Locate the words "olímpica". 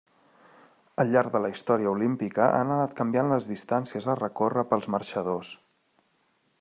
1.91-2.47